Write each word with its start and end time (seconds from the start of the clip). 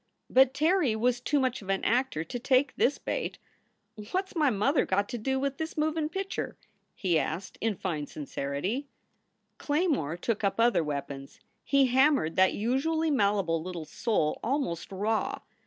But 0.31 0.55
Terry 0.55 0.95
was 0.95 1.21
too 1.21 1.39
much 1.39 1.61
of 1.61 1.69
an 1.69 1.83
actor 1.83 2.23
to 2.23 2.39
take 2.39 2.75
this 2.75 2.97
bait. 2.97 3.37
"What 4.11 4.29
s 4.29 4.35
my 4.35 4.49
mother 4.49 4.83
got 4.83 5.07
to 5.09 5.19
do 5.19 5.39
with 5.39 5.59
this 5.59 5.77
movin 5.77 6.09
pitcher?" 6.09 6.57
he 6.95 7.19
asked, 7.19 7.59
in 7.61 7.75
fine 7.75 8.07
sincerity. 8.07 8.87
SOULS 9.59 9.67
FOR 9.67 9.67
SALE 9.67 9.67
265 9.67 9.67
Claymore 9.67 10.17
took 10.17 10.43
up 10.43 10.59
other 10.59 10.83
weapons. 10.83 11.39
He 11.63 11.85
hammered 11.85 12.35
that 12.35 12.55
usually 12.55 13.11
malleable 13.11 13.61
little 13.61 13.85
soul 13.85 14.39
almost 14.41 14.91
raw. 14.91 15.41